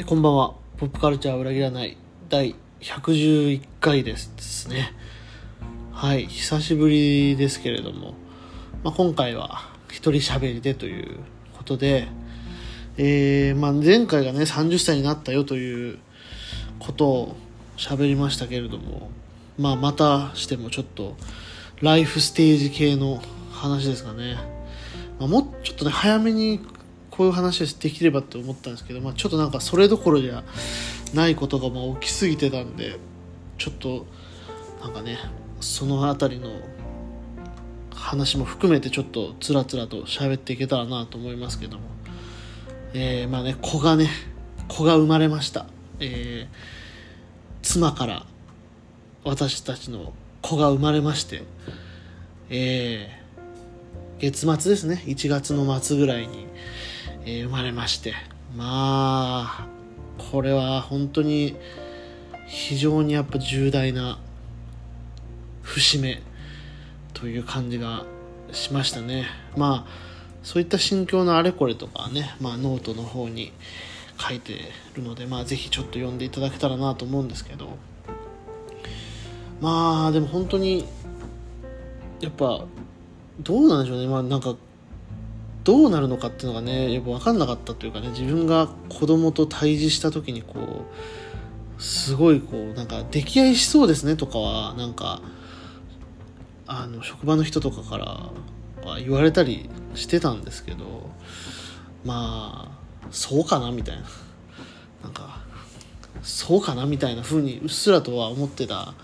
[0.00, 0.54] こんばんは。
[0.78, 1.96] ポップカルチャー裏切らない
[2.28, 4.94] 第111回ですですね。
[5.92, 8.14] はい、久しぶりですけれども、
[8.82, 11.18] まあ、今回は一人喋りでという
[11.56, 12.08] ことで、
[12.96, 15.98] えー、まあ、前回がね、30歳になったよという
[16.80, 17.36] ことを
[17.76, 19.10] 喋りましたけれども、
[19.58, 21.16] まあ、またしてもちょっと、
[21.80, 23.22] ライフステージ系の
[23.52, 24.36] 話ですかね。
[25.20, 26.60] まあ、もうちょっとね、早めに
[27.22, 30.42] こういう話できればって思ったんですけど、まあ、ちょっとなんかそれどころじゃ
[31.14, 32.98] ないことがまあ起きすぎてたんで
[33.58, 34.06] ちょっと
[34.80, 35.18] なんかね
[35.60, 36.50] その辺りの
[37.94, 41.84] 話も含めてちょっとつらつらと喋っていけたらなと思いますけども。
[42.92, 44.08] えー、まあね子がね
[44.66, 45.66] 子が生まれました、
[46.00, 46.56] えー、
[47.62, 48.26] 妻から
[49.22, 50.12] 私たちの
[50.42, 51.44] 子が生まれまして
[52.50, 55.04] えー、月末ですね。
[55.06, 56.48] 1月の末ぐらいに
[57.24, 58.14] えー、生まれまして。
[58.56, 59.66] まあ
[60.18, 61.56] これは本当に
[62.46, 64.18] 非常にやっぱ重大な
[65.62, 66.20] 節目
[67.14, 68.04] という感じが
[68.52, 69.26] しましたね。
[69.56, 70.12] まあ
[70.42, 73.52] そういった心境のあれこれとかね、まあ、ノートの方に
[74.18, 74.54] 書いて
[74.94, 77.68] るので、まあ、ぜひちょっと読んでいただけたらなと思うんですけど。
[79.60, 80.84] まあでも本当に
[82.20, 82.64] やっぱ
[83.38, 84.08] どうなんでしょうね。
[84.08, 84.56] まあなんか
[85.64, 90.84] どうなるのかっていうのがねやっぱ分かんなかったというかね自分が子供と対峙した時にこ
[91.78, 95.20] うすごいこうなんか溺愛しそうですねとかはなんか
[96.66, 98.04] あの職場の人とかから
[98.84, 101.10] は言われたりしてたんですけど
[102.04, 104.02] まあそうかなみたいな
[105.04, 105.42] なんか
[106.22, 108.94] そうかなみたいな風にうっすらとは思ってた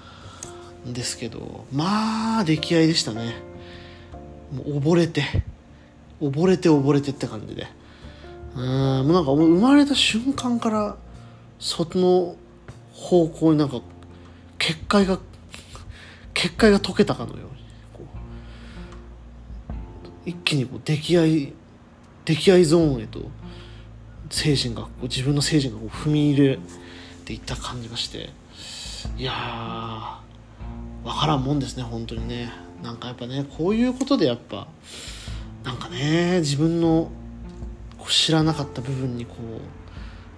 [0.86, 3.34] んですけどまあ溺愛でしたね
[4.52, 5.22] もう溺れて。
[6.20, 7.66] 溺れて溺れてって感じで。
[8.56, 10.96] うんもうなんか生まれた瞬間から
[11.58, 12.34] その
[12.92, 13.80] 方向になんか
[14.58, 15.18] 結界が
[16.34, 17.44] 結界が解けたかのように
[17.92, 18.02] こ
[20.26, 20.28] う。
[20.28, 21.52] 一気にこう溺愛
[22.24, 23.20] 溺愛ゾーンへと
[24.30, 26.58] 精神がこう自分の精神がこう踏み入れ
[27.24, 28.30] ていった感じがして。
[29.16, 30.18] いやー
[31.04, 32.50] 分からんもんですね本当にね。
[32.82, 34.66] なんかやっぱねこういうことでやっぱ
[35.68, 37.10] なんかね自分の
[38.08, 39.60] 知らなかった部分にこう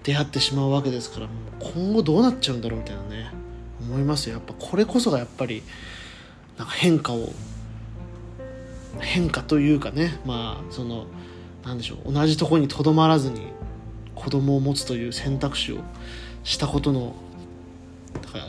[0.03, 1.31] 出会ってしまうわけですからも
[1.61, 3.31] う今後どうなっちゃうんだろうみたいなね
[3.79, 5.63] 思いますよやっぱこれこそがやっぱり
[6.57, 7.29] なんか変化を
[8.99, 11.05] 変化というかねまあその
[11.63, 13.47] 何でしょう同じとこにとどまらずに
[14.15, 15.77] 子供を持つという選択肢を
[16.43, 17.15] したことの
[18.21, 18.47] だから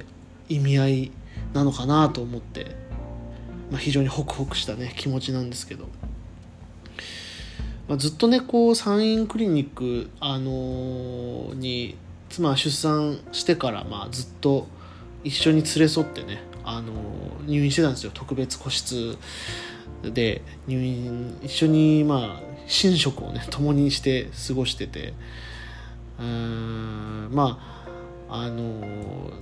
[0.49, 1.13] 意味合い
[1.55, 2.75] なのかなと思って、
[3.71, 5.87] まあ、非常にホクホクしたね気持ちなんですけど。
[7.93, 11.99] まあ、ずっとねこう産院クリニック、あのー、に
[12.31, 14.67] 妻は出産してから、まあ、ずっと
[15.25, 18.11] 一緒に連れ添ってね、あのー、入院してたんですよ。
[18.15, 19.19] 特別個室
[20.05, 25.13] で入院一緒にまあ寝食をね共にして過ごしてて。
[26.19, 27.85] うーんま
[28.31, 29.33] ああのー、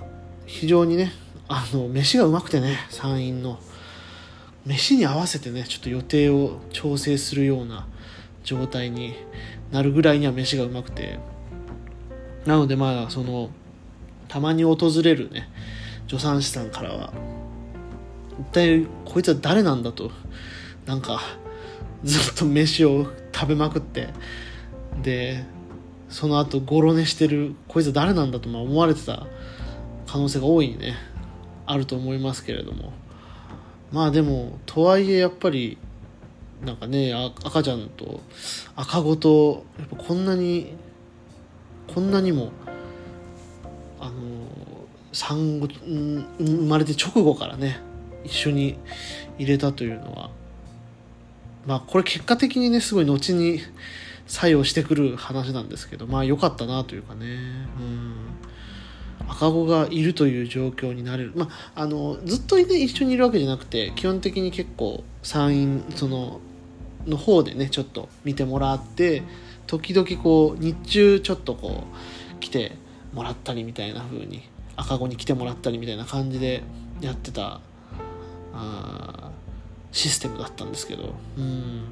[0.47, 1.13] 非常にね
[1.47, 3.61] あの飯がうまくてね産院の。
[4.67, 7.87] 飯に合わせてねちょっと予定を調整するような
[8.43, 9.15] 状態に
[9.71, 11.19] なるぐらいには飯がうまくて。
[12.47, 13.51] なのでまあその
[14.29, 15.49] たまに訪れるね
[16.09, 17.13] 助産師さんからは
[18.41, 20.11] 一体こいつは誰なんだと
[20.87, 21.21] なんか
[22.03, 24.09] ずっと飯を食べまくって。
[25.03, 25.45] で
[26.09, 29.27] その後ゴロ寝してるこいつは誰なんだとまあ思われてた
[30.07, 30.95] 可能性が大いにね
[31.67, 32.93] あると思いますけれども。
[33.93, 35.79] まあでもとはいえやっぱり
[36.65, 38.21] なんかね赤ちゃんと
[38.77, 40.75] 赤子とやっぱこんなに
[41.93, 42.53] こんなにも
[43.99, 44.13] あの
[45.13, 47.81] 産後生まれて直後からね
[48.25, 48.79] 一緒に
[49.39, 50.31] 入れたというのは
[51.67, 53.61] まあこれ結果的にねすごい後に
[54.27, 58.31] 作用してくる話なんですけどまあ良かったなというかねうん。
[59.29, 66.41] 赤子がいるという状況になれる、まあ、あのずっと、ね、一緒にいるわけじゃなくて基本的に結構産院その
[67.07, 69.23] の方でねちょっと見てもらって
[69.67, 71.85] 時々こう日中ちょっとこ
[72.37, 72.73] う来て
[73.13, 74.43] もらったりみたいな風に
[74.77, 76.63] 赤子に来てもらったりみたいな感じで
[77.01, 77.61] やってた
[78.55, 79.31] あ
[79.93, 81.85] システムだったんですけどうん、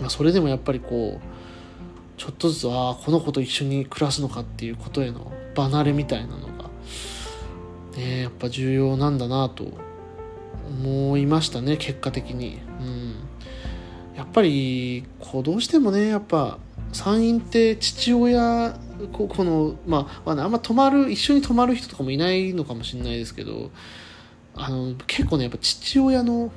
[0.00, 6.70] まあ、それでもやっぱりこうちょっとずつああこの子と一緒に暮らすのかっていうことへの離れみたいなのが、
[7.96, 9.66] ね、やっぱ重要なんだなと
[10.68, 12.60] 思いましたね結果的に。
[12.80, 13.03] うん
[14.16, 16.58] やっぱりこうどうしてもねやっぱ
[16.92, 18.78] 産院って父親
[19.12, 23.70] ここのまあ、まあ、あんま泊まる一緒に泊まる人とかもいないのかもしれないですけど
[24.54, 26.52] あの結構ねやっぱ父親の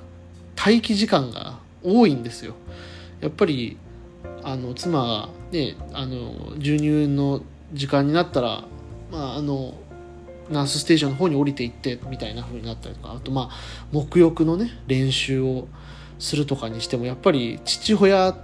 [0.55, 2.55] 待機時間が多いんですよ。
[3.21, 3.77] やっぱり
[4.43, 7.41] あの妻がねあの授乳の
[7.73, 8.63] 時間になったら
[9.11, 9.75] まああの
[10.49, 15.67] ナースステーションの方に降りていってみたいな風になったりとかあとまあ沐浴のね練習を
[16.19, 18.35] するとかにしてもやっぱり父親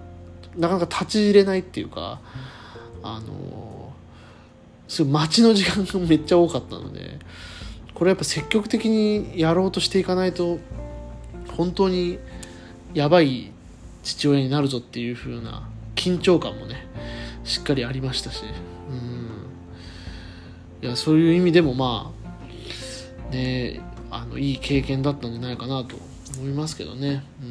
[0.55, 2.19] なかなか立ち入れないっていうか
[3.01, 3.93] あの
[4.87, 7.19] すごい待ちの時間がめっちゃ多かったので
[7.93, 10.59] これやっぱ積極的にやろうとしていかないと
[11.57, 12.19] 本当に
[12.93, 13.51] やばい
[14.03, 16.87] 父親になるぞっていう風な緊張感もね
[17.43, 18.43] しっかりありましたし
[18.89, 19.23] うん。
[20.81, 22.11] いやそういう意味でもま
[23.29, 23.81] あね
[24.11, 25.95] あのいい経験だったんじゃないかなと
[26.43, 27.23] 思いますけどね。
[27.41, 27.45] う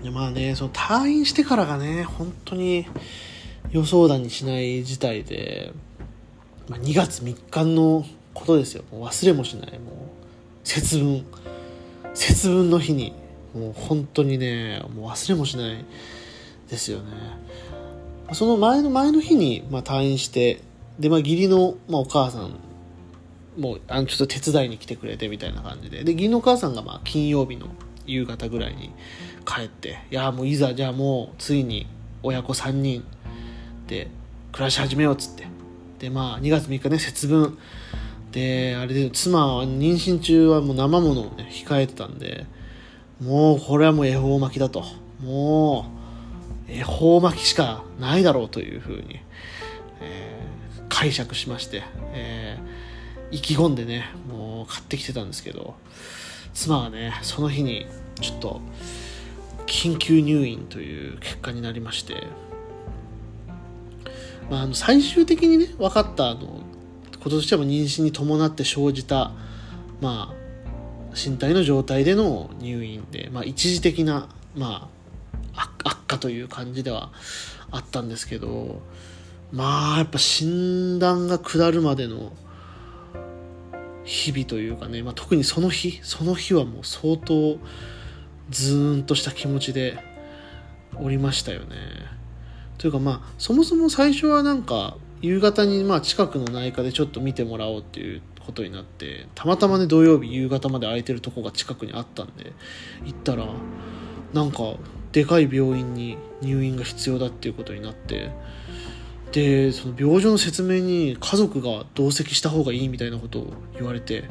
[0.00, 0.02] ん。
[0.02, 2.86] でまあねその退院してからがね本当に
[3.70, 5.72] 予想だにしない事態で、
[6.68, 8.84] まあ、2月3日のことですよ。
[8.92, 9.78] もう忘れもしない。
[9.78, 9.94] もう
[10.64, 11.26] 節分。
[12.14, 13.12] 節分の日に
[13.54, 15.84] もう本当にねもう忘れもしない
[16.70, 17.04] ですよね。
[18.32, 20.62] その前の前の日に、まあ、退院して
[20.98, 22.67] で、まあ、義理の、まあ、お母さん
[23.58, 26.04] もうあのちょっと手伝いに来てくれてみたいな感じで。
[26.04, 27.66] で義理のお母さんがまあ金曜日の
[28.06, 28.92] 夕方ぐらいに
[29.44, 31.86] 帰っていやもういざじゃあもうついに
[32.22, 33.04] 親子3人
[33.86, 34.08] で
[34.52, 35.46] 暮らし始めようっつって。
[35.98, 37.58] でまあ2月3日ね節分
[38.30, 42.46] であれで妻は妊娠中はもう生ものをね控えてたんで
[43.20, 44.84] もうこれはもう恵方巻きだと。
[45.20, 45.86] も
[46.68, 49.20] う恵方巻きしかないだろうというふうに、
[50.00, 51.82] えー、解釈しまして、
[52.12, 52.87] えー、
[53.30, 55.74] 意気込んでねもう買ってきてたんですけど
[56.54, 57.86] 妻がねその日に
[58.20, 58.60] ちょっと
[59.66, 62.26] 緊急入院という結果になりまして
[64.50, 66.62] まあ、あの最終的にね分かったあの
[67.20, 69.32] こととしては妊娠に伴って生じた、
[70.00, 70.34] まあ、
[71.14, 74.88] 身体の状態での入院で、まあ、一時的な、ま
[75.54, 77.10] あ、悪化という感じでは
[77.70, 78.80] あったんですけど
[79.52, 82.32] まあやっぱ診断が下るまでの
[84.08, 87.58] 日々というかね、まあ、特にその日その日はもう相当
[88.48, 89.98] ズーンとした気持ちで
[90.96, 91.76] おりましたよね。
[92.78, 102.54] というかまあそもそも最初はなんか夕方にまあ近くの内科でちょっと見てもらおうっていうことになってたまたまね土曜日夕方まで空いてるとこが近くにあったんで
[103.04, 103.46] 行ったら
[104.32, 104.76] なんか
[105.12, 108.30] でかい病院に入院が必要だっていうことになって
[109.32, 114.24] でその病状の説明に家族が同席した方がいいみたいなことを言われて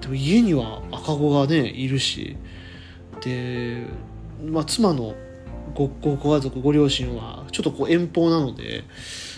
[0.00, 2.36] でも家には赤子がねいるし
[3.20, 3.86] で、
[4.44, 5.14] まあ、妻の
[5.74, 8.84] ごごご家族ご両親はちょっとこう遠方なので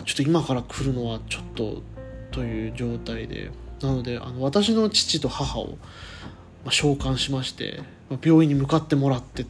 [0.04, 1.82] ちょっと今から来るのはちょっと
[2.30, 5.66] という状態でなのであの私の父と母を、
[6.64, 9.44] まあ、召喚しまして、まあ、病院に向かってもらって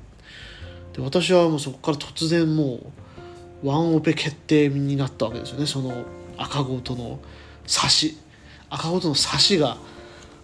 [0.93, 2.87] で私はもうそこから突然もう
[3.65, 5.67] ワンオペ決定になったわけですよね。
[5.67, 6.05] その
[6.37, 7.19] 赤子との
[7.67, 8.19] 差し。
[8.69, 9.79] 赤子との差しが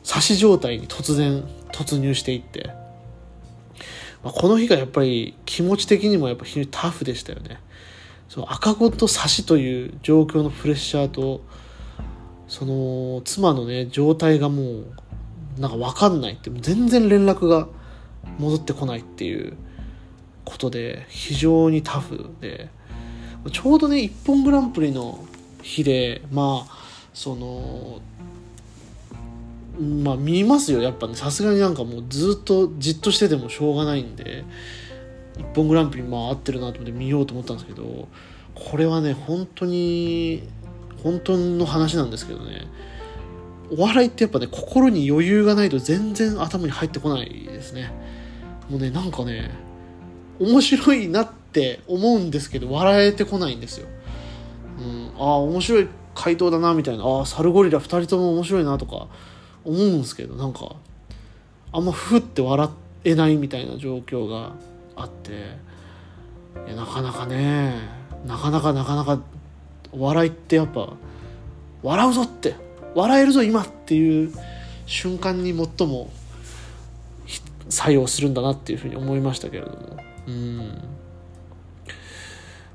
[0.02, 2.70] 差し状態に突然突入していって。
[4.24, 7.60] まあ、この日がやっぱり気持ち的にもやっぱ非常にタフでしたよね。
[8.30, 11.42] その赤子と差しという状況のプレッシャーと
[12.48, 14.86] その妻のね状態がもう
[15.58, 17.68] なんか分かんないって全然連絡が
[18.38, 19.56] 戻ってこないっていう
[20.44, 22.70] ことで非常にタフで。
[23.48, 25.24] ちょうどね「一本グランプリ」の
[25.62, 26.76] 日でまあ
[27.14, 28.00] その
[29.80, 30.82] まあ見ますよ。
[30.82, 34.44] やっぱねさすがになんかもうずっとじっとしててもしょうがないんで
[35.38, 38.08] 一本グランプリまあ合ってるなと思って見ようと思ったんですけど
[38.54, 40.42] これはね本当に
[41.02, 42.66] 本当の話なんですけどね
[43.70, 47.90] お笑いってやっぱね心に余裕がないと全然頭に入ってこないですね。
[48.68, 49.50] もうねなんかね
[50.38, 53.88] 面白いなってって思うんですけど笑えてこないんですよ、
[54.78, 57.04] うん、ああ面白い回答だなみたいな。
[57.04, 59.08] ああサルゴリラ2人とも面白いなとか
[59.64, 60.76] 思うんですけどなんか
[61.72, 62.68] あんまふって笑
[63.04, 64.52] えないみたいな状況が
[64.96, 65.32] あって
[66.66, 67.74] いやなかなかね
[68.26, 69.20] なかなかなかなか
[69.92, 70.92] 笑いってやっぱ
[71.82, 72.54] 笑うぞって
[72.94, 74.32] 笑えるぞ今っていう
[74.86, 76.10] 瞬間に最も
[77.68, 79.96] 作用するんだなっていうふうに思いましたけれども。
[80.26, 80.99] うん。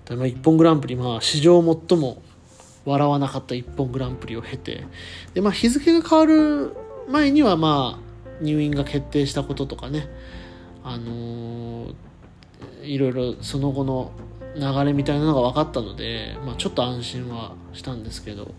[0.06, 2.22] でまあ一本グランプリまあ史上最も
[2.86, 4.86] 笑わなかった一本グランプリを経て
[5.34, 6.76] で、まあ、日付が変わる
[7.10, 10.08] 前にはまあ入院が決定したこととかね
[10.84, 11.94] あのー、
[12.84, 14.12] いろいろその後の
[14.56, 18.54] 流れみたいなのが分かったので、まあ、ちょっと安心はしたんですけど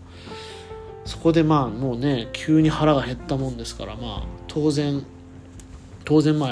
[1.05, 5.05] そこでまあもうね急に腹が減ったもんですからまあ当然
[6.03, 6.51] 当然まあ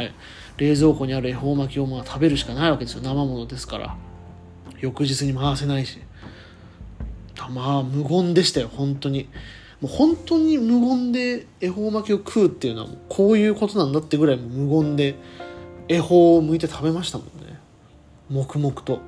[0.58, 3.02] 冷蔵庫にある恵方巻きをまあ食べるしかないわけですよ。
[3.02, 3.98] 生ものですから。
[4.80, 6.00] 翌日に回せないし。
[7.52, 9.30] まあ無言でしたよ本当に。
[9.82, 15.16] もう本当に無言で恵方巻きを食うっていうのはこういうことなんだってぐらい無言で
[15.88, 17.60] 恵方を向いて食べましたもんね。
[18.30, 19.00] 黙々と。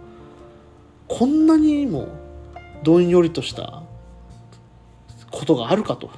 [1.08, 2.10] こんなにも
[2.84, 3.84] どんよりとした
[5.32, 6.10] ことがあるかと。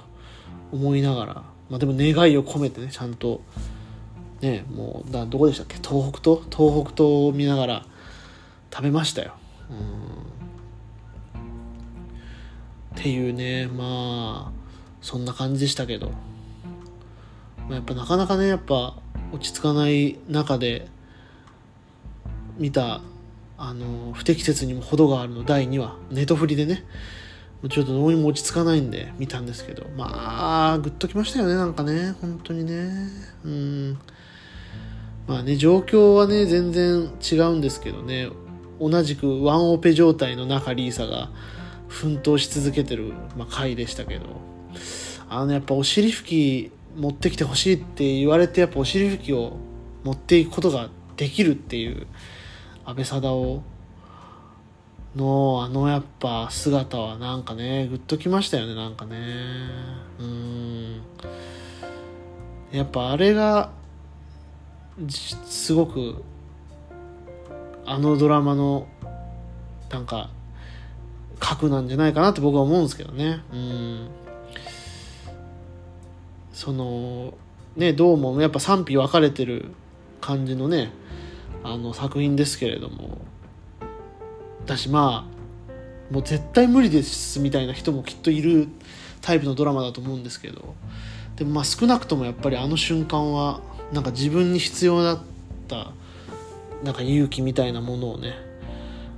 [0.71, 1.33] 思いながら。
[1.69, 3.41] まあでも願いを込めてねちゃんと。
[4.41, 5.75] ねもうだどこでしたっけ？
[5.77, 6.43] 東北と？
[6.49, 7.85] 東北と見ながら。
[8.71, 9.33] 食べましたよ。
[9.69, 10.19] うん
[12.99, 14.59] っていうねまあ
[15.01, 18.97] そんな感じでしたけど、まあ、やっぱなかなかねやっぱ
[19.31, 20.87] 落ち着かない中で
[22.57, 23.01] 見た
[23.57, 25.95] あの不適切にも程があるの第2話。
[26.11, 26.83] ネトフリでね。
[27.69, 29.85] ちょっとどうにも落ち着かないんで見たんですけど。
[29.97, 32.15] まあグッときましたよねなんかね。
[32.21, 32.89] 本当にね。
[33.43, 33.99] うん。
[35.27, 38.29] まあね状況はね全然違うんですけどね。
[38.79, 41.29] 同じくワンオペ状態の中リーサが
[41.87, 44.49] 奮闘し続けてる、まあ、回でしたけど。
[45.31, 49.57] あのやっぱお尻拭き持ってきてほしいって言われてやっぱお尻拭きを
[50.03, 52.07] 持っていくことができるっていう
[52.83, 53.61] 安倍貞夫
[55.15, 59.17] のあのやっぱ姿はなんかねグッときましたよねなんかね。
[60.19, 61.01] うん。
[62.71, 63.71] やっぱあれが
[65.07, 66.23] すごく
[67.89, 68.87] あのドラマの
[69.89, 70.29] なんか
[71.39, 73.41] 核なんじゃないかなって僕は思うんですけどね。
[73.51, 74.09] うん。
[76.53, 77.33] その
[77.75, 79.71] ねどうもやっぱ賛否分かれてる
[80.21, 80.91] 感じのね
[81.63, 83.17] あの作品ですけれども。
[84.67, 88.67] だしまあもう絶対無理ですみたいな人もきっといる
[89.21, 90.75] タイプのドラマだと思うんですけど。
[91.37, 95.21] でもまあ少なくともやっぱりあの瞬間はなんか自分に必要だっ
[95.67, 95.91] た
[96.83, 98.33] なんか勇気みたいなものをね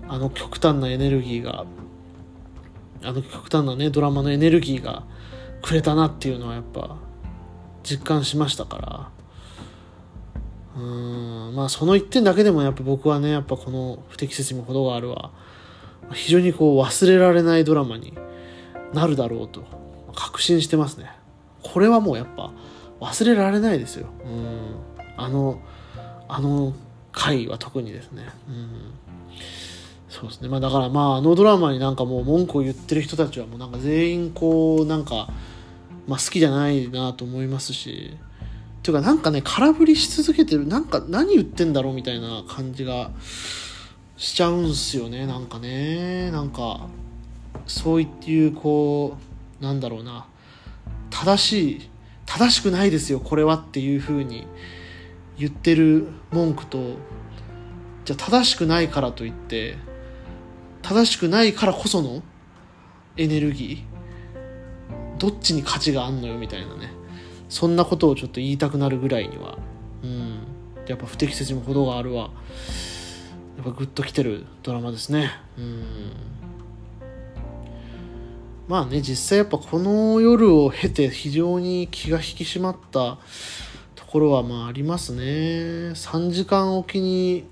[0.07, 1.65] あの極端なエネルギーが
[3.03, 5.03] あの極端なねドラマのエネルギーが
[5.61, 6.97] くれたなっていうのはやっぱ
[7.83, 9.21] 実感しましたから。
[10.73, 15.31] うんまあその一点だけでもやっぱ僕はねやっぱこの不適切にも程があるは
[16.13, 18.17] 非常にこう忘れられないドラマに
[18.93, 19.65] なるだろうと
[20.15, 21.11] 確信してますね。
[21.61, 22.53] これはもうやっぱ
[22.99, 24.07] 忘れられないですよ。
[24.25, 24.75] うん。
[25.17, 25.59] あの
[26.27, 26.73] あの
[27.11, 28.23] 回は特にですね。
[28.47, 28.69] うん。
[30.09, 30.49] そうですね。
[30.49, 35.29] まあだからまああのドラマになんかもう文句を言ってる人たちはもうなんか全員こうなんか
[36.07, 38.17] まあ、好きじゃないなと思いますし。
[38.83, 43.11] というかなんかね空振りし続けてるなんか何言ってんだろうみたいな感じが
[44.17, 45.27] しちゃうんすよね。
[45.27, 46.31] なんかね。
[46.31, 46.87] なんか
[47.67, 49.17] そういうこ
[49.61, 50.25] うなんだろうな。
[51.11, 51.89] 正しい
[52.25, 54.47] 正しくないですよこれはっていうふうに
[55.41, 56.97] 言ってる文句と
[58.05, 59.75] じゃあ正しくないからといって
[60.83, 62.21] 正しくないからこその
[63.17, 66.91] エネルギーどっちに価値があんのよみたいなね
[67.49, 69.57] そんなことをちょっと言いたくなるぐらいには
[70.03, 70.39] うん
[70.87, 72.29] やっぱ不適切にも程があるわ。
[73.57, 75.31] やっぱグッときてるドラマですね。
[75.57, 75.85] うん。
[78.67, 83.19] まあね実際やっぱこの夜を経て非常に気が引き締まった
[84.11, 85.23] ころはまあありますね。
[85.23, 87.45] 3時間おきに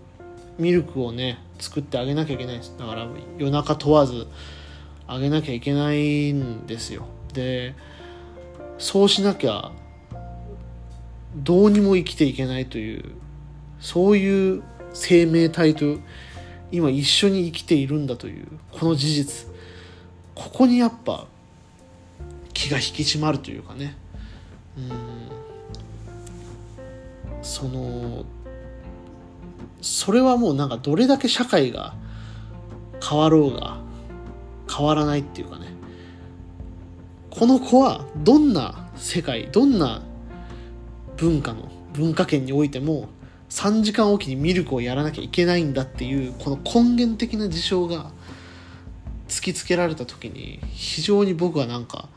[0.57, 2.57] ミルクをね作ってあげなきゃいけない。
[2.57, 4.27] ですだから夜中問わず
[5.07, 7.05] あげなきゃいけないんですよ。
[7.33, 7.75] で
[8.77, 9.71] そうしなきゃ
[11.33, 13.05] どうにも生きていけないという
[13.79, 14.61] そういう
[14.93, 15.97] 生命体と
[16.73, 19.47] 今一緒に生きているんだというこの事実。
[20.35, 21.25] ここにやっぱ
[22.51, 23.95] 気が引き締まるというかね。
[24.77, 25.38] うん。
[27.41, 28.25] その
[29.81, 31.93] それはもうなんかどれだけ社会が
[33.07, 33.79] 変わろうが
[34.69, 35.67] 変わらないっていうかね。
[37.29, 40.01] この子はどんな世界どんな
[41.15, 43.07] 文化の文化圏においても
[43.49, 48.11] 3時間おきにミルクをやらなきゃいけないんだっていうこの根源的な事象が
[49.27, 52.09] 突きつけられた時に非常に僕はなんか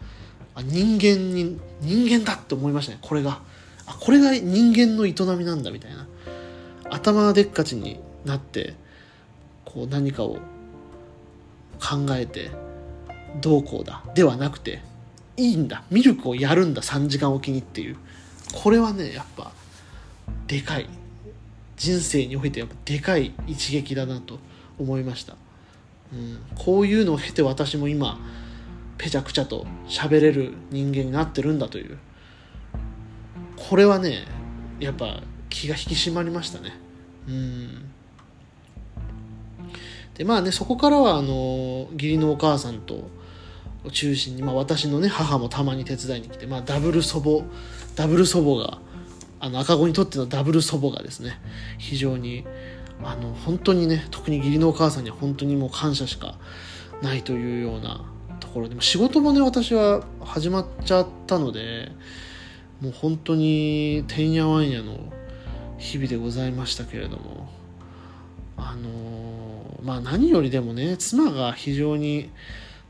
[0.64, 3.42] 人間に人間だって思いましたねこれが。
[3.86, 6.06] あこれが人間の営みなんだみたいな。
[6.90, 8.74] 頭でっかちになって
[9.64, 10.36] こう何かを
[11.80, 12.50] 考えて
[13.40, 14.02] どうこうだ。
[14.14, 14.82] ではなくて
[15.36, 15.84] いいんだ。
[15.90, 16.82] ミルクをやるんだ。
[16.82, 17.96] 3時間おきにっていう。
[18.54, 19.52] これはねやっぱ
[20.46, 20.88] でかい。
[21.82, 24.38] 人生においてやっぱでかい一撃だなと
[24.78, 25.34] 思いました、
[26.12, 28.20] うん、こういうのを経て私も今
[28.98, 31.98] ぺちゃくちゃと喋れる人間になってるんだという。
[33.68, 34.24] これはね
[34.80, 36.72] やっぱ気が引き締まりましたね。
[37.28, 37.92] うん。
[40.14, 43.08] でまあねそこからはあの義理のお母さんと
[43.84, 47.44] を中心に、まあ、私のね母もたまに手伝いに来て、まあ、ダブル祖母
[47.96, 48.78] ダブル祖母が
[49.40, 51.40] あの赤子にとってのダブル祖母がですね
[51.78, 52.44] 非常に
[53.02, 56.38] あの本当にね特に義理のお母さんには本当にもう感謝しか
[57.02, 58.04] ないというような
[58.38, 61.90] ところで仕事もね私は始まっちゃったので
[62.82, 64.98] もう本当にてんやわんやの
[65.78, 67.62] 日々でございましたけれども。
[68.56, 72.30] あのまあ何よりでもね妻が非常に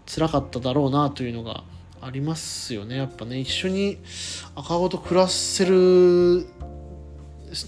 [0.07, 1.65] 辛かっただろうなというのが
[2.01, 2.97] ありますよね。
[2.97, 3.99] やっぱね一緒に
[4.55, 6.47] 赤子と暮らせる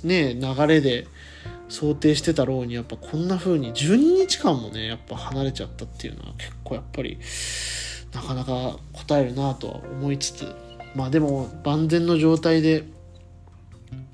[0.02, 1.06] ね流れで
[1.68, 3.96] 想定してたろうにやっぱこんな風に12
[4.28, 7.18] 日間もねやっぱ離れちゃったっていうのは結構やっぱり
[8.12, 8.78] なかなか応
[9.12, 10.63] えるなとは思いつつ。
[10.94, 12.84] まあでも万全の状態で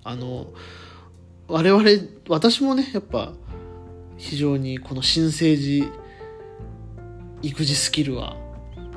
[0.02, 0.49] あの
[1.49, 1.84] 我々
[2.28, 3.32] 私もねやっぱ
[4.16, 5.84] 非常にこの新生児
[7.42, 8.37] 育児スキルは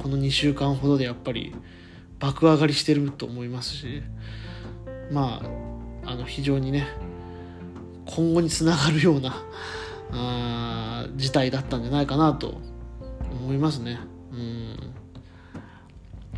[0.02, 1.56] この2週間ほどでやっぱり
[2.20, 4.04] 爆上がりしてると思いますし
[5.12, 5.42] ま
[6.06, 6.88] ああの非常にね
[8.06, 9.44] 今後につながるような
[10.12, 12.62] あ事態だったんじゃないかなと
[13.32, 14.00] 思いますね。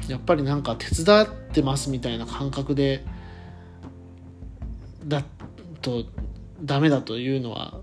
[0.07, 3.03] やっぱりなんか手伝ってますみたいな感覚で
[5.05, 5.23] だ
[5.81, 6.05] と
[6.61, 7.79] ダメだというのは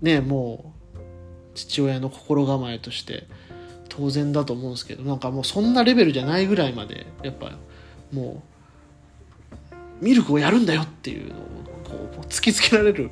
[0.00, 0.98] ねもう
[1.54, 3.26] 父親の心構えとして
[3.88, 7.52] 当然だと思うんですけどなんかもうそんなレベルじゃないぐらいまでやっぱ
[8.12, 8.42] も
[10.00, 11.38] うミルクをやるんだよっていうのを
[11.84, 13.10] こう突きつけられる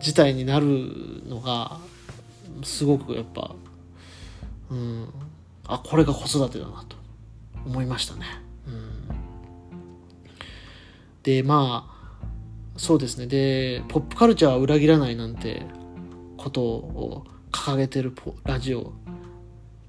[0.00, 0.66] 事態になる
[1.28, 1.78] のが
[2.62, 3.54] すごくやっぱ
[4.70, 5.08] うん
[5.66, 7.03] あこれが子育てだなと。
[7.66, 8.26] 思いましたね。
[8.66, 9.08] うん、
[11.22, 12.28] でまあ
[12.76, 13.26] そうですね。
[13.26, 15.62] でポップカルチャーは裏切らないなんて
[16.36, 18.12] ことを掲げてる
[18.44, 18.92] ラジオ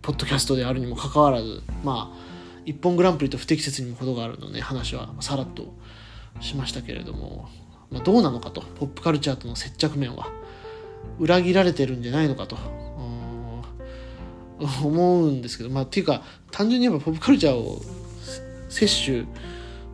[0.01, 2.25] ポッドキャストであるにもかかわらずまあ
[2.65, 5.73] 一本グランプリと不適切にも程があるのね話はさらっと
[6.41, 7.49] しましたけれども、
[7.91, 10.45] まあ、どうなのかとポップカルチャーとの接着面は。
[11.19, 12.57] 裏切られてるんじゃないのかと。
[14.59, 17.81] 思うんですけどまあっていうか単純にやっぱポップカルチャーを
[18.69, 19.27] 摂取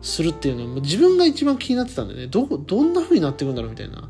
[0.00, 2.26] するっていうのは自分が一番気になってたんでね。
[2.26, 4.08] どどんな風になっていくんだろうみたいな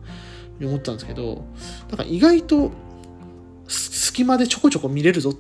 [0.61, 1.45] 思ったんですけど
[1.89, 2.71] なんか意外と
[3.69, 5.35] 隙間でちょこちょこ見れるぞっ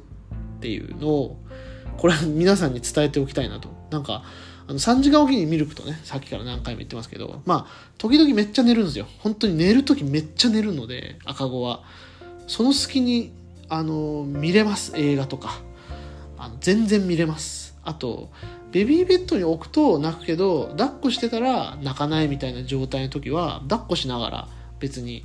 [0.62, 1.40] っていうのを
[1.98, 3.68] これは皆さんに伝えておきたいなと。
[3.90, 4.22] なんか
[4.68, 9.08] あの3時間おきにミルクとねさっきから何回も言ってますけどまあ時々めっちゃ寝るんですよ。
[9.18, 11.82] 本当に寝る時めっちゃ寝るので赤子は。
[12.46, 13.32] その隙に
[13.72, 15.62] あの見れます映画とか。
[16.42, 17.78] あの全然見れます。
[17.84, 18.30] あと
[18.72, 24.48] ベビーベッドに置くと泣くけど抱っこしてたら泣かないみたいな状態の時は抱っこしながら
[24.80, 25.24] 別に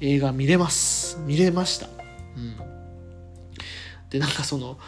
[0.00, 1.18] 映画見れます。
[1.26, 1.86] 見れました。
[2.36, 2.56] うん。
[4.08, 4.78] でなんかその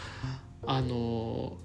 [0.66, 1.59] あの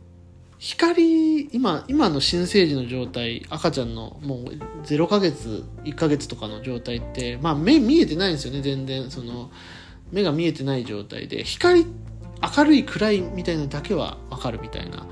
[0.59, 9.09] 光今今の新生児の状態赤ちゃんのもう0ヶ月1ヶ月とかの状態ってまあ目見えてないんですよね全然。
[9.09, 9.49] その
[10.11, 11.85] 目が見えてない状態で光
[12.57, 15.05] 明るい暗いみたいなだけは分かるみたいな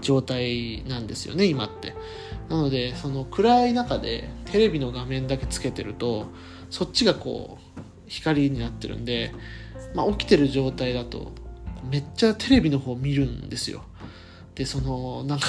[0.00, 1.94] 状態なんですよね今って
[2.48, 6.26] なのでその暗い中でテレビの画面だけつけてると
[6.70, 9.32] そっちがこう光になってるんで、
[9.94, 11.32] まあ、起きてる状態だと
[11.90, 13.84] めっちゃテレビの方見るんですよ。
[14.54, 15.46] で、その、なんか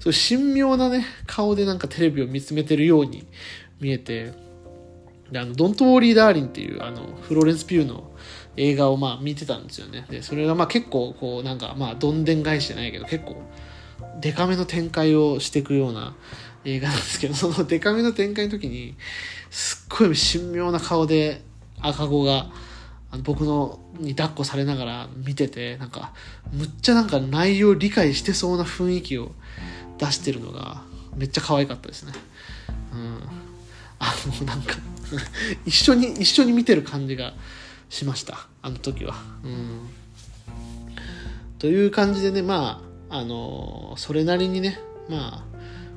[0.00, 3.26] そう神妙なね、顔でなんかテレビを見つめてるように
[3.80, 4.32] 見えて、
[5.30, 8.10] で、あの、ドントウォーリー・ダーリンっていう、あの、フローレンス・ピューの
[8.56, 10.06] 映画をまあ見てたんですよね。
[10.10, 13.42] で、それがまあ結構、こう、なんか、まあ、どんでん返しじゃないけど、結構、
[14.20, 16.14] デカめの展開をしていくような
[16.64, 18.94] 映画なんですけど、そのデカめの展開の時に、
[19.50, 21.42] すっごい神妙な顔で
[21.80, 22.50] 赤子が、
[23.10, 26.12] あの僕のに抱っこされながら見ててなんか
[26.52, 29.32] むっちゃなんか内容を理解してそうな雰囲気を
[29.98, 30.82] 出してるのが
[31.16, 32.12] めっちゃ可愛かったですね。
[32.92, 33.22] うん、
[33.98, 34.76] あのなんか
[35.66, 37.34] 一緒に一緒に見てる感じが
[37.88, 38.46] しました。
[38.62, 39.14] あの時は。
[39.44, 39.88] うん、
[41.58, 45.44] という感じでねまああのそれなりにねまあ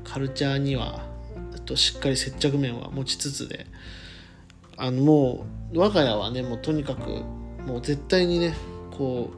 [0.03, 1.11] カルチャーには
[1.65, 3.65] としっかり接着面は持ちつつで
[4.77, 7.09] あのもう我が家はねもうとにかく
[7.65, 8.55] もう絶対にね
[8.91, 9.31] こ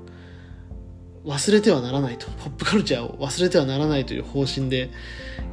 [1.24, 2.28] う忘れてはならないと。
[2.32, 4.90] ポップカルチャーを忘れてはならないという方針で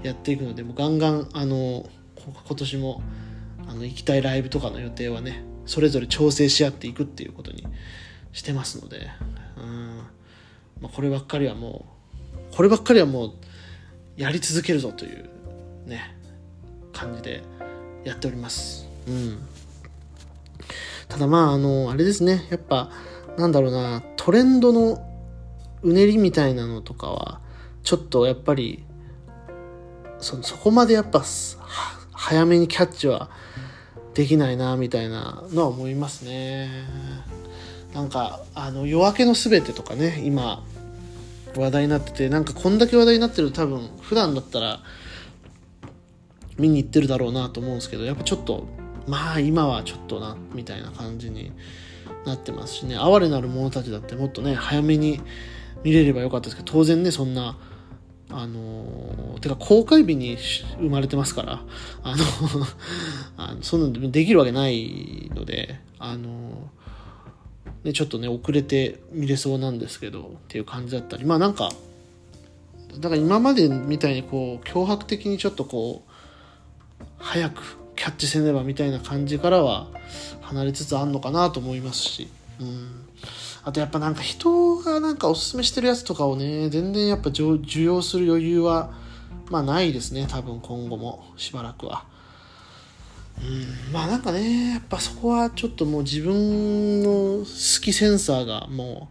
[0.02, 3.02] やっていくのでもうガンガンあの今年も
[3.70, 7.64] あの行きたいライブとかの予定はねそれぞれ調整し合っていくっていうことに
[8.33, 9.09] してますので、
[9.56, 9.98] うん
[10.80, 11.87] まあ、こればっかりはも
[12.52, 13.33] うこればっかりはもう
[14.16, 15.30] やり続けるぞという
[15.87, 16.16] ね
[16.92, 17.44] 感じで
[18.04, 18.88] やっております。
[19.06, 19.38] うん。
[21.09, 22.46] ただまあ、あの、あれですね。
[22.50, 22.90] やっぱ、
[23.37, 24.98] なんだろうな、トレンドの
[25.83, 27.40] うねりみたいなのとかは、
[27.83, 28.85] ちょっとやっぱり、
[30.18, 31.24] そそこまでやっぱ、
[32.12, 33.30] 早めにキャッチは
[34.14, 36.68] できないな、みたいなのは思いますね。
[37.94, 40.62] なんか、あの、夜明けのすべてとかね、今、
[41.57, 44.81] 話題になってて、なんかこんだけ話題になってると多分、普段だったら、
[46.61, 48.68] 見に行ってるだろうなと思うんですけどやっぱちょっと
[49.09, 51.53] まあ今はちょっとなみたいな感じに
[52.27, 55.20] なってますしね哀れなる者たちだってもっとね早めに
[55.83, 57.57] 見れればよかったですけど当然ねそんな
[58.33, 60.37] あのてか公開日に
[60.79, 61.62] 生まれてますから
[62.03, 62.25] あの
[63.37, 66.71] あのそんなのできるわけないのであの
[67.85, 71.71] ね、ちょっとね遅れて見れそうなんですけどっていう感じだったりまあなんか
[72.99, 79.87] だから今までみたいにこう脅迫的にちょっとこう早くキャッチせねばみたいな感じからは
[80.40, 82.29] 離れつつあんのかなと思いますし、
[82.61, 83.07] うん、
[83.62, 88.90] あとやっぱなんか人がなんかおすすめしてるやつとかをね全然やっぱ受容する余裕は
[89.51, 92.05] まあないですね多分今後もしばらくは。
[93.42, 99.09] うん、まあなんかねやっぱそこはちょっともう自分の好きセンサーがも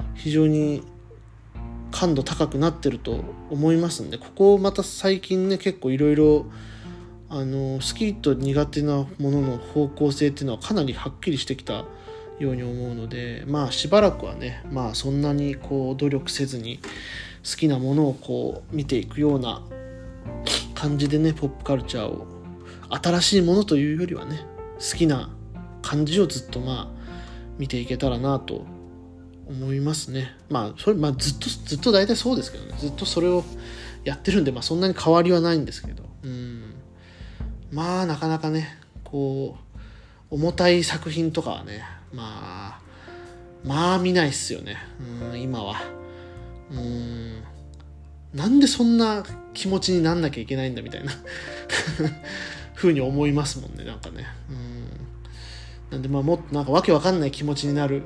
[0.00, 0.82] う非常に
[1.90, 6.46] 感度高くなってると思いますんでここまた最近ね結構いろいろ
[7.30, 11.84] あの好きと苦手なものの方向性っていうのはかなりはっきりしてきた
[12.40, 16.80] ように思うのでまあしばらくはねまあそんなにこう努力せずに
[17.48, 19.62] 好きなものをこう見ていくような
[20.74, 22.26] 感じでねポップカルチャーを
[22.88, 24.44] 新しいものというよりはね
[24.78, 25.30] 好きな
[25.82, 26.88] 感じをずっとまあ
[27.58, 28.64] 見ていけたらなと
[29.46, 30.34] 思いますね。
[30.48, 32.74] まあそれまあずっとずっと大体そうですけどね。
[32.78, 33.44] ずっとそれを
[34.04, 36.04] やってるんでまあそんなに変わりはないんですけど。
[36.22, 36.74] うん。
[37.70, 39.56] まあなかなかねこ
[40.30, 42.80] う重たい作品とかはねまあ
[43.64, 44.76] まあ見ないっすよね。
[45.30, 45.76] うん今は。
[46.70, 47.42] うん
[48.32, 51.12] なんでそんな気持ちになんなきゃいけないんだみたいな。
[52.74, 54.26] ふうに思いますもんねなんかね。
[54.48, 54.90] うん。
[55.90, 58.02] なんでまあもっとなんかわけわかんない気持ちになる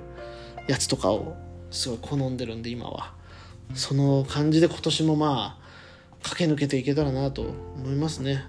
[0.66, 1.36] やつとかを
[1.70, 3.14] すごい好んでるんで今は。
[3.74, 5.64] その感じで今年もまあ
[6.28, 7.42] 駆け抜けていけたらなと
[7.76, 8.44] 思いますね。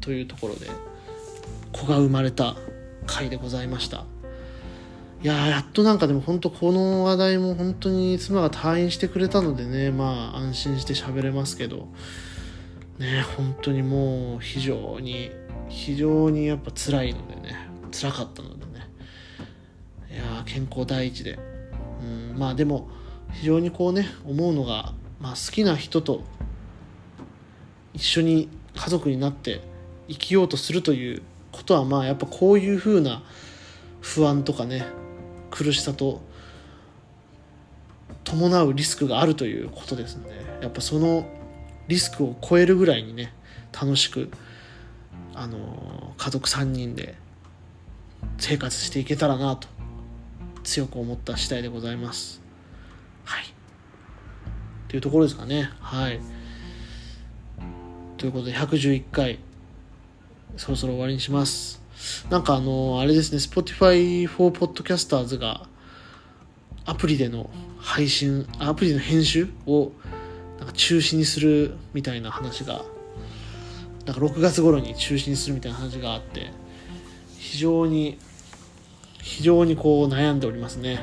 [0.00, 0.66] というところで
[1.72, 2.56] 子が生まれた
[3.06, 4.04] 回でございました。
[5.22, 11.88] いややっとなんかでも本当この話題も本当に妻が退院してくれたのでねまあ安心して喋れますけど。
[12.98, 15.30] ね本当にもう非常に
[15.68, 17.56] 非常にやっぱ辛いのでね
[17.90, 18.88] 辛かったのでね。
[20.10, 21.38] いや健康第一で。
[22.02, 22.88] うんまあでも
[23.32, 26.22] 非常にこうね思うのが、まあ、好きな人と
[27.92, 29.60] 一緒に家族になって
[30.08, 33.22] 生きようとするということはまあやっぱこういうふうな
[34.00, 34.86] 不安とかね
[35.50, 36.20] 苦しさと
[38.24, 40.30] 伴うリスクがあるということですので
[40.62, 41.26] やっぱその
[41.88, 43.32] リスクを超えるぐらいにね
[43.72, 44.30] 楽しく
[45.34, 47.14] あの家族3人で
[48.38, 49.68] 生活していけたらなと
[50.62, 52.40] 強く思った次第でございます。
[53.24, 53.44] はい。
[54.88, 55.70] というところですかね。
[55.80, 56.20] はい。
[58.18, 59.38] ということで111回
[60.56, 61.80] そろそろ終わりにします。
[62.30, 65.66] なんかあの、あれですね、Spotify for Podcasters が
[66.84, 69.92] アプリでの配信、アプリでの編集を
[70.58, 72.82] なんか中止にするみたいな話が、
[74.06, 76.50] なんか6月頃に中止にするみたいな話があって、
[77.38, 78.18] 非常に、
[79.22, 81.00] 非常にこう悩んでおりますね。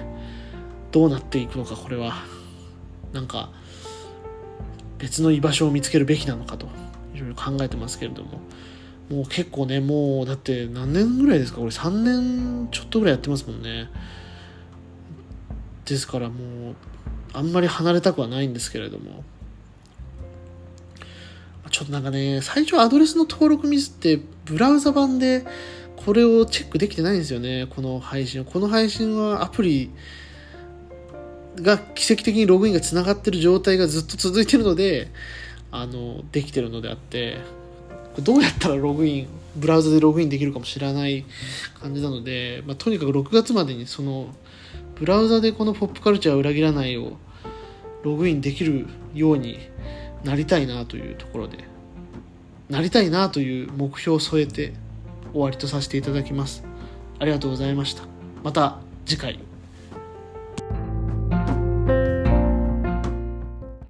[0.91, 2.23] どうなっていくのか、これは。
[3.13, 3.51] なんか、
[4.97, 6.67] 別の居場所を見つけるべきなのかと、
[7.13, 8.39] いろいろ考えてますけれども。
[9.09, 11.59] もう結構ね、もうだって何年ぐらいですか？
[11.59, 13.89] これ3年ちょっとぐらいやってますもんね。
[15.85, 16.75] ですからもう、
[17.33, 19.23] あんまり離れたくはないんですけれども。
[21.69, 25.45] ちょっとなんかね、最初アドレスの登録ミスって、ブラウザ版で
[25.97, 28.45] これをチェックできてないんですよね、この配信は。
[28.45, 29.91] この配信はアプリ
[31.55, 35.11] が奇跡的にログインがつながってる状態がずっと続いてるので、
[35.71, 37.39] あの、できてるのであって、
[38.21, 41.25] どうやったらログインブラウザでログインできるかも知らない
[41.81, 44.27] 感じなので、まあ、とにかく6月までにその
[44.95, 47.17] ブラウザでこのポップカルチャーを裏切らないを
[48.03, 49.59] ログインできるように
[50.23, 51.63] なりたいなというところで
[52.69, 54.73] なりたいなという目標を添えて
[55.31, 56.63] 終わりとさせていただきます。
[57.19, 58.03] ありがとうございました。
[58.43, 59.46] また次回。